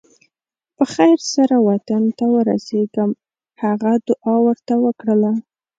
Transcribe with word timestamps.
په 0.75 0.83
خیر 0.93 1.19
سره 1.33 1.55
وطن 1.69 2.03
ته 2.17 2.25
ورسېږم 2.35 3.09
هغه 3.63 3.91
دعا 4.07 4.35
ورته 4.45 4.73
وکړله. 4.85 5.33